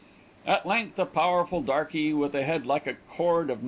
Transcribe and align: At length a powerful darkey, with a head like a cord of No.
At 0.47 0.65
length 0.65 0.97
a 0.97 1.05
powerful 1.05 1.61
darkey, 1.61 2.11
with 2.11 2.33
a 2.33 2.43
head 2.43 2.65
like 2.65 2.87
a 2.87 2.95
cord 2.95 3.51
of 3.51 3.59
No. 3.59 3.59